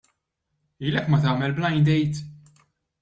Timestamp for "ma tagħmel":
1.11-1.53